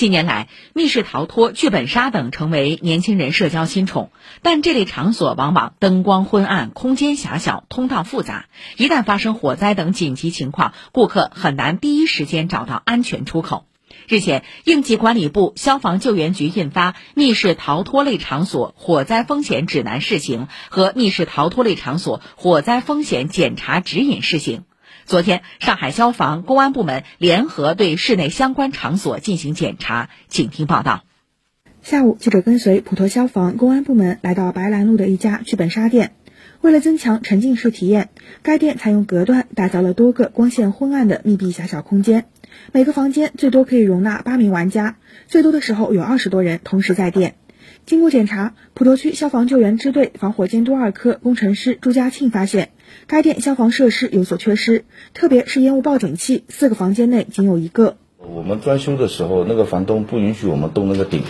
[0.00, 4.10] 近年来，密室逃脱、剧本杀等成为年轻人社交新宠，
[4.40, 8.46] 但这类场所往往灯光昏暗、空间狭小、通道复杂，
[8.78, 13.66] 一旦发生火灾等紧急情况，顾客很难第一时间找到安全出口。
[14.08, 24.60] 日前，应急管理部消防救援局印发《密室逃脱类场所火灾风险指南（试行）》和《密室逃脱类场所火灾风险检查指引（试行）》。
[25.10, 30.08] 昨天，上海消防、公安部门联合对市内相关场所进行检查。
[30.28, 31.02] 请听报道。
[31.82, 36.12] 下午，记者跟随普陀消防、公安部门来到白兰路的一家剧本杀店。
[36.60, 38.10] 为了增强沉浸式体验，
[38.42, 42.26] 该店采用隔断打造了多个光线昏暗的密闭狭小空间。
[42.70, 44.96] 每个房间最多可以容纳八名玩家，
[45.26, 47.34] 最多的时候有二十多人同时在店。
[47.86, 52.70] 经过检查，普陀区消防救援支队防火监督二科工程师朱家庆发现，
[53.06, 54.84] 该店消防设施有所缺失，
[55.14, 57.96] 特别是烟雾报警器，四个房间内仅有一个。
[58.18, 61.22] 我们装修的时候，那个房东不允许我们动那个顶。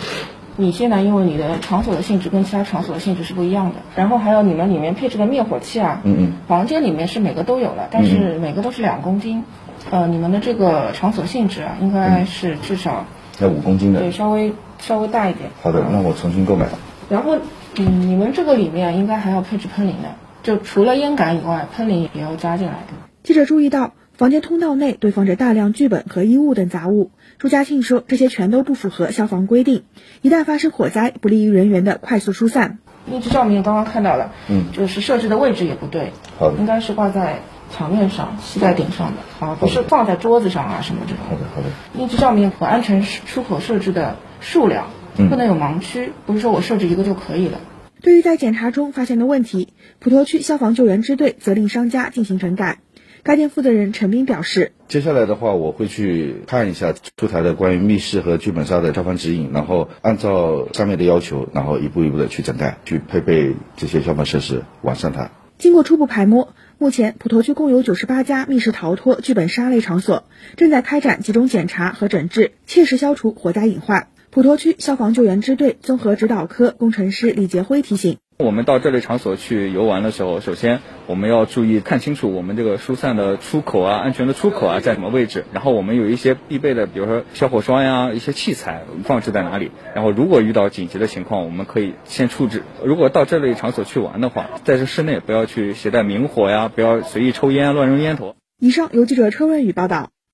[0.57, 9.43] 你现在因为你的场所的性质跟其他场所的性质是不一样的，然后还有你们里面配置的灭火器啊，嗯嗯，房间里面是每个都有了，但是每个都是两公斤。
[9.89, 13.07] 呃，你们的这个场所性质啊，应该是至少
[13.41, 15.49] 要五公斤的，对，稍微稍微大一点。
[15.61, 16.67] 好的，那我重新购买。
[17.09, 17.37] 然后，
[17.77, 22.93] 嗯，你们这个里面应该还要配置喷淋的，就除了烟杆以外，喷淋也要加进来的。
[23.23, 27.11] 记者注意到，房间通道内堆放着大量剧本和衣物等杂物。
[27.37, 29.83] 朱家庆说，这些全都不符合消防规定，
[30.21, 32.77] 一旦发生火灾，不利于人员的快速疏散。
[33.11, 37.39] 一支照明刚刚看到了，嗯，就是设置的位置也不对，好的，应该是挂在。
[37.71, 41.23] 墙面上吸在顶上的啊，不是放在桌子上啊什么这种。
[41.29, 41.67] 好的好的。
[41.97, 47.59] 应急照明和安全出口设置的数量不能有盲区，不是说我设置一个就可以了。
[48.01, 49.69] 对于在检查中发现的问题，
[49.99, 52.79] 普陀区消防救援支队责令商家进行整改。
[53.23, 65.29] 该店负责人陈斌表示：“接下来的话，我会去看一下出台的关于密室和剧本杀的消防指引，然后按照上面的要求，然后一步一步的去整改，去配备这些消防设施，完善它。”
[65.59, 70.23] 经过初步排摸，目前普陀区共有九十八家密室逃脱、剧本杀类场所，
[70.57, 74.07] 正在开展集中检查和整治，切实消除火灾隐患。
[74.31, 78.17] 普陀区消防救援支队综合指导科工程师李杰辉提醒。
[78.41, 85.45] 我们到这类场所去游玩的时候，首先我们要注意看清楚我们这个疏散的出口啊、安全的出口啊在什么位置。
[85.53, 89.71] 然后我们有一些必备的，比如说消火栓呀、一些器材放置在哪里。
[89.93, 92.63] 然后如果遇到紧急的情况，我们可以先处置。
[92.83, 98.35] 如果到这类场所去玩的话，在这室内不要去携带明火呀，不要随意抽烟、乱扔烟头。
[98.59, 100.09] 以上由记者车润宇报道。